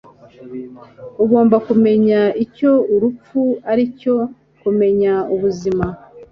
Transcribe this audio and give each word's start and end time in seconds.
Ugomba 1.23 1.55
kumenya 1.67 2.19
icyo 2.43 2.71
urupfu 2.93 3.41
aricyo 3.71 4.15
kumenya 4.61 5.13
ubuzima. 5.33 5.85